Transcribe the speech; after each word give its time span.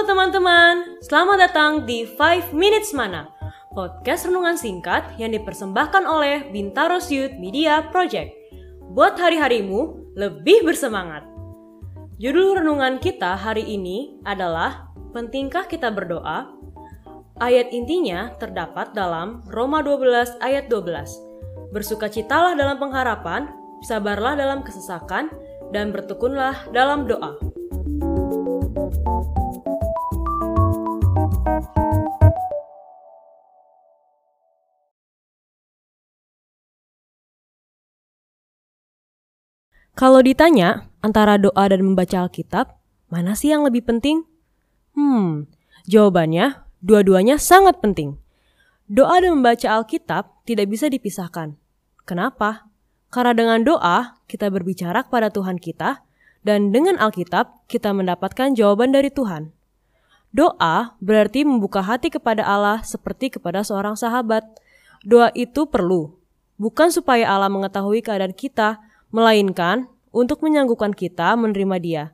Halo 0.00 0.16
teman-teman, 0.16 0.96
selamat 1.04 1.36
datang 1.36 1.72
di 1.84 2.08
5 2.08 2.56
Minutes 2.56 2.96
Mana, 2.96 3.28
podcast 3.76 4.24
renungan 4.24 4.56
singkat 4.56 5.04
yang 5.20 5.28
dipersembahkan 5.28 6.08
oleh 6.08 6.48
Bintaro 6.48 6.96
Youth 7.04 7.36
Media 7.36 7.84
Project. 7.92 8.32
Buat 8.96 9.20
hari-harimu 9.20 10.16
lebih 10.16 10.64
bersemangat. 10.64 11.28
Judul 12.16 12.64
renungan 12.64 12.96
kita 12.96 13.36
hari 13.36 13.60
ini 13.60 14.16
adalah 14.24 14.88
Pentingkah 15.12 15.68
kita 15.68 15.92
berdoa? 15.92 16.48
Ayat 17.36 17.68
intinya 17.68 18.32
terdapat 18.40 18.96
dalam 18.96 19.44
Roma 19.52 19.84
12 19.84 20.40
ayat 20.40 20.72
12. 20.72 21.76
Bersukacitalah 21.76 22.56
dalam 22.56 22.80
pengharapan, 22.80 23.52
sabarlah 23.84 24.32
dalam 24.32 24.64
kesesakan, 24.64 25.28
dan 25.76 25.92
bertekunlah 25.92 26.56
dalam 26.72 27.04
doa. 27.04 27.49
Kalau 40.00 40.24
ditanya 40.24 40.88
antara 41.04 41.36
doa 41.36 41.68
dan 41.68 41.84
membaca 41.84 42.24
Alkitab, 42.24 42.72
mana 43.12 43.36
sih 43.36 43.52
yang 43.52 43.68
lebih 43.68 43.84
penting? 43.84 44.24
Hmm, 44.96 45.44
jawabannya 45.84 46.56
dua-duanya 46.80 47.36
sangat 47.36 47.84
penting. 47.84 48.16
Doa 48.88 49.20
dan 49.20 49.36
membaca 49.36 49.68
Alkitab 49.68 50.40
tidak 50.48 50.72
bisa 50.72 50.88
dipisahkan. 50.88 51.52
Kenapa? 52.08 52.72
Karena 53.12 53.36
dengan 53.36 53.60
doa 53.60 54.16
kita 54.24 54.48
berbicara 54.48 55.04
kepada 55.04 55.28
Tuhan 55.28 55.60
kita, 55.60 56.00
dan 56.48 56.72
dengan 56.72 56.96
Alkitab 56.96 57.68
kita 57.68 57.92
mendapatkan 57.92 58.56
jawaban 58.56 58.96
dari 58.96 59.12
Tuhan. 59.12 59.52
Doa 60.32 60.96
berarti 61.04 61.44
membuka 61.44 61.84
hati 61.84 62.08
kepada 62.08 62.40
Allah 62.40 62.80
seperti 62.88 63.36
kepada 63.36 63.60
seorang 63.60 64.00
sahabat. 64.00 64.48
Doa 65.04 65.28
itu 65.36 65.68
perlu, 65.68 66.16
bukan 66.56 66.88
supaya 66.88 67.28
Allah 67.28 67.52
mengetahui 67.52 68.00
keadaan 68.00 68.32
kita, 68.32 68.80
melainkan 69.10 69.90
untuk 70.14 70.42
menyangguhkan 70.42 70.94
kita 70.94 71.34
menerima 71.38 71.76
Dia. 71.82 72.04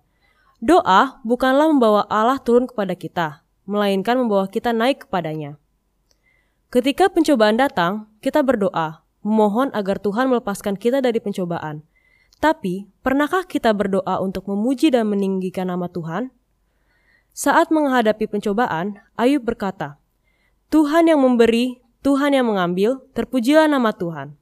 Doa 0.60 1.20
bukanlah 1.20 1.68
membawa 1.68 2.08
Allah 2.08 2.40
turun 2.40 2.64
kepada 2.64 2.96
kita, 2.96 3.44
melainkan 3.68 4.16
membawa 4.16 4.48
kita 4.48 4.72
naik 4.72 5.04
kepadanya. 5.04 5.60
Ketika 6.72 7.12
pencobaan 7.12 7.60
datang, 7.60 8.08
kita 8.24 8.40
berdoa, 8.40 9.04
memohon 9.20 9.70
agar 9.76 10.00
Tuhan 10.00 10.32
melepaskan 10.32 10.74
kita 10.80 11.04
dari 11.04 11.20
pencobaan. 11.20 11.84
Tapi, 12.36 12.88
pernahkah 13.00 13.48
kita 13.48 13.72
berdoa 13.72 14.20
untuk 14.20 14.48
memuji 14.48 14.92
dan 14.92 15.08
meninggikan 15.08 15.72
nama 15.72 15.88
Tuhan? 15.88 16.32
Saat 17.36 17.68
menghadapi 17.72 18.28
pencobaan, 18.28 19.00
Ayub 19.16 19.44
berkata, 19.44 20.00
Tuhan 20.72 21.08
yang 21.08 21.20
memberi, 21.20 21.80
Tuhan 22.00 22.32
yang 22.32 22.48
mengambil, 22.48 23.04
terpujilah 23.12 23.68
nama 23.68 23.92
Tuhan. 23.92 24.36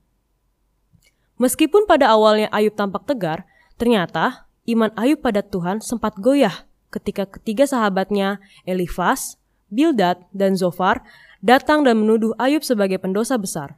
Meskipun 1.35 1.91
pada 1.91 2.15
awalnya 2.15 2.47
Ayub 2.55 2.79
tampak 2.79 3.11
tegar, 3.11 3.43
ternyata 3.75 4.47
iman 4.71 4.95
Ayub 4.95 5.19
pada 5.19 5.43
Tuhan 5.43 5.83
sempat 5.83 6.15
goyah 6.23 6.67
ketika 6.95 7.27
ketiga 7.27 7.67
sahabatnya 7.67 8.39
Elifas, 8.63 9.35
Bildad, 9.67 10.23
dan 10.31 10.55
Zofar 10.55 11.03
datang 11.43 11.83
dan 11.83 11.99
menuduh 11.99 12.39
Ayub 12.39 12.63
sebagai 12.63 13.03
pendosa 13.03 13.35
besar. 13.35 13.75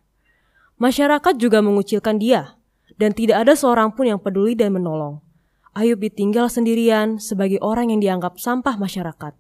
Masyarakat 0.77 1.41
juga 1.41 1.65
mengucilkan 1.65 2.21
dia, 2.21 2.61
dan 3.01 3.17
tidak 3.17 3.49
ada 3.49 3.57
seorang 3.57 3.97
pun 3.97 4.05
yang 4.05 4.21
peduli 4.21 4.53
dan 4.53 4.77
menolong. 4.77 5.25
Ayub 5.73 5.97
ditinggal 5.97 6.53
sendirian 6.53 7.17
sebagai 7.17 7.57
orang 7.65 7.89
yang 7.89 8.01
dianggap 8.05 8.37
sampah 8.37 8.77
masyarakat. 8.77 9.33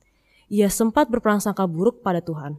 Ia 0.48 0.72
sempat 0.72 1.12
berprasangka 1.12 1.68
buruk 1.68 2.00
pada 2.00 2.24
Tuhan. 2.24 2.56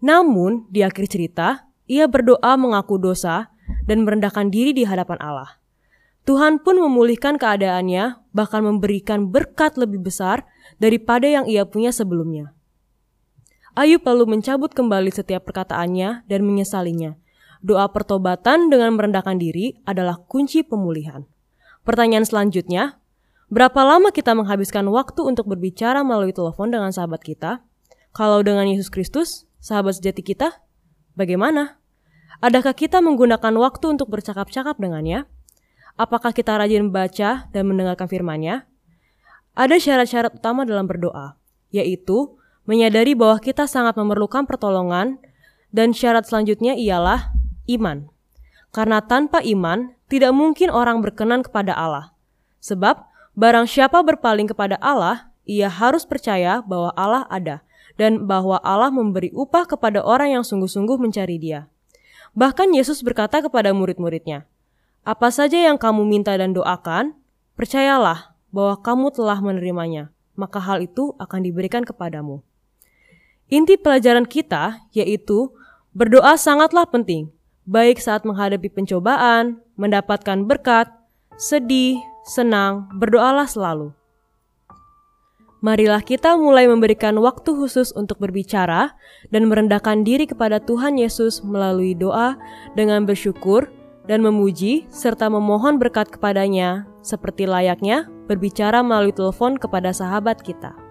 Namun, 0.00 0.64
di 0.72 0.80
akhir 0.80 1.12
cerita, 1.12 1.68
ia 1.84 2.08
berdoa 2.08 2.56
mengaku 2.56 2.96
dosa 2.96 3.51
dan 3.86 4.06
merendahkan 4.06 4.48
diri 4.48 4.72
di 4.72 4.84
hadapan 4.86 5.18
Allah. 5.18 5.62
Tuhan 6.22 6.62
pun 6.62 6.78
memulihkan 6.78 7.34
keadaannya, 7.34 8.30
bahkan 8.30 8.62
memberikan 8.62 9.34
berkat 9.34 9.74
lebih 9.74 10.06
besar 10.06 10.46
daripada 10.78 11.26
yang 11.26 11.50
ia 11.50 11.66
punya 11.66 11.90
sebelumnya. 11.90 12.54
Ayub 13.74 14.04
lalu 14.06 14.38
mencabut 14.38 14.70
kembali 14.70 15.10
setiap 15.10 15.48
perkataannya 15.48 16.28
dan 16.30 16.40
menyesalinya. 16.46 17.18
Doa 17.62 17.90
pertobatan 17.90 18.70
dengan 18.70 18.94
merendahkan 18.94 19.38
diri 19.38 19.82
adalah 19.82 20.18
kunci 20.18 20.62
pemulihan. 20.62 21.26
Pertanyaan 21.82 22.22
selanjutnya, 22.22 23.02
berapa 23.50 23.82
lama 23.82 24.14
kita 24.14 24.38
menghabiskan 24.38 24.86
waktu 24.92 25.26
untuk 25.26 25.50
berbicara 25.50 26.06
melalui 26.06 26.30
telepon 26.30 26.70
dengan 26.70 26.94
sahabat 26.94 27.22
kita? 27.26 27.66
Kalau 28.14 28.44
dengan 28.46 28.70
Yesus 28.70 28.92
Kristus, 28.92 29.50
sahabat 29.58 29.98
sejati 29.98 30.22
kita, 30.22 30.62
bagaimana? 31.18 31.81
Adakah 32.40 32.72
kita 32.72 33.04
menggunakan 33.04 33.52
waktu 33.60 33.98
untuk 33.98 34.08
bercakap-cakap 34.08 34.80
dengannya? 34.80 35.28
Apakah 36.00 36.32
kita 36.32 36.56
rajin 36.56 36.88
membaca 36.88 37.50
dan 37.52 37.62
mendengarkan 37.68 38.08
firman-Nya? 38.08 38.64
Ada 39.52 39.76
syarat-syarat 39.76 40.40
utama 40.40 40.64
dalam 40.64 40.88
berdoa, 40.88 41.36
yaitu 41.68 42.40
menyadari 42.64 43.12
bahwa 43.12 43.36
kita 43.36 43.68
sangat 43.68 44.00
memerlukan 44.00 44.48
pertolongan 44.48 45.20
dan 45.68 45.92
syarat 45.92 46.24
selanjutnya 46.24 46.72
ialah 46.72 47.36
iman. 47.68 48.08
Karena 48.72 49.04
tanpa 49.04 49.44
iman, 49.44 49.92
tidak 50.08 50.32
mungkin 50.32 50.72
orang 50.72 51.04
berkenan 51.04 51.44
kepada 51.44 51.76
Allah. 51.76 52.16
Sebab, 52.64 53.04
barang 53.36 53.68
siapa 53.68 54.00
berpaling 54.00 54.48
kepada 54.48 54.80
Allah, 54.80 55.32
ia 55.44 55.68
harus 55.68 56.08
percaya 56.08 56.64
bahwa 56.64 56.94
Allah 56.96 57.28
ada 57.28 57.60
dan 58.00 58.24
bahwa 58.24 58.56
Allah 58.64 58.88
memberi 58.88 59.28
upah 59.36 59.68
kepada 59.68 60.00
orang 60.00 60.40
yang 60.40 60.44
sungguh-sungguh 60.46 60.96
mencari 60.96 61.36
dia. 61.36 61.68
Bahkan 62.32 62.72
Yesus 62.72 63.04
berkata 63.04 63.44
kepada 63.44 63.76
murid-muridnya, 63.76 64.48
Apa 65.04 65.28
saja 65.28 65.60
yang 65.60 65.76
kamu 65.76 66.08
minta 66.08 66.32
dan 66.32 66.56
doakan, 66.56 67.12
percayalah 67.52 68.32
bahwa 68.48 68.80
kamu 68.80 69.06
telah 69.12 69.38
menerimanya, 69.44 70.08
maka 70.32 70.56
hal 70.56 70.80
itu 70.80 71.12
akan 71.20 71.40
diberikan 71.44 71.84
kepadamu. 71.84 72.40
Inti 73.52 73.76
pelajaran 73.76 74.24
kita 74.24 74.80
yaitu 74.96 75.52
berdoa 75.92 76.40
sangatlah 76.40 76.88
penting, 76.88 77.28
baik 77.68 78.00
saat 78.00 78.24
menghadapi 78.24 78.72
pencobaan, 78.72 79.60
mendapatkan 79.76 80.48
berkat, 80.48 80.88
sedih, 81.36 82.00
senang, 82.24 82.88
berdoalah 82.96 83.44
selalu. 83.44 83.92
Marilah 85.62 86.02
kita 86.02 86.34
mulai 86.34 86.66
memberikan 86.66 87.14
waktu 87.22 87.54
khusus 87.54 87.94
untuk 87.94 88.18
berbicara 88.18 88.98
dan 89.30 89.46
merendahkan 89.46 90.02
diri 90.02 90.26
kepada 90.26 90.58
Tuhan 90.58 90.98
Yesus 90.98 91.46
melalui 91.46 91.94
doa 91.94 92.34
dengan 92.74 93.06
bersyukur 93.06 93.70
dan 94.10 94.26
memuji 94.26 94.90
serta 94.90 95.30
memohon 95.30 95.78
berkat 95.78 96.10
kepadanya 96.10 96.90
seperti 97.06 97.46
layaknya 97.46 98.10
berbicara 98.26 98.82
melalui 98.82 99.14
telepon 99.14 99.54
kepada 99.54 99.94
sahabat 99.94 100.42
kita. 100.42 100.81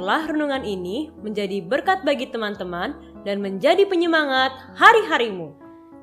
Biarlah 0.00 0.32
renungan 0.32 0.64
ini 0.64 1.12
menjadi 1.20 1.60
berkat 1.60 2.08
bagi 2.08 2.24
teman-teman 2.32 3.20
dan 3.28 3.44
menjadi 3.44 3.84
penyemangat 3.84 4.48
hari-harimu. 4.72 5.52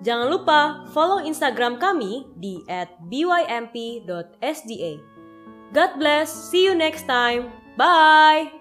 Jangan 0.05 0.29
lupa 0.29 0.85
follow 0.93 1.17
Instagram 1.25 1.81
kami 1.81 2.29
di 2.37 2.61
@bymp.sda. 3.09 4.93
God 5.73 5.91
bless, 5.97 6.29
see 6.29 6.69
you 6.69 6.77
next 6.77 7.09
time. 7.09 7.49
Bye. 7.73 8.56